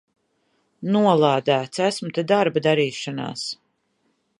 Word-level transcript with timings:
Nolādēts! 0.95 1.83
Esmu 1.91 2.13
te 2.19 2.27
darba 2.35 2.67
darīšanās! 2.71 3.47